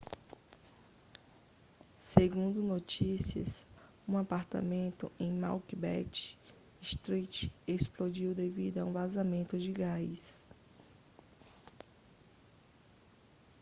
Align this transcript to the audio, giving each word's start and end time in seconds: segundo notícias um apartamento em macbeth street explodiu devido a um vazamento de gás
segundo 1.95 2.59
notícias 2.63 3.63
um 4.09 4.17
apartamento 4.17 5.11
em 5.19 5.31
macbeth 5.31 6.35
street 6.81 7.51
explodiu 7.67 8.33
devido 8.33 8.79
a 8.79 8.85
um 8.85 8.91
vazamento 8.91 9.59
de 9.59 9.71
gás 9.71 10.49